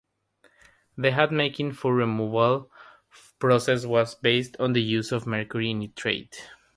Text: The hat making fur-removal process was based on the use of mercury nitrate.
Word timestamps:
The 0.97 1.11
hat 1.11 1.31
making 1.31 1.73
fur-removal 1.73 2.71
process 3.37 3.85
was 3.85 4.15
based 4.15 4.57
on 4.59 4.73
the 4.73 4.81
use 4.81 5.11
of 5.11 5.27
mercury 5.27 5.75
nitrate. 5.75 6.49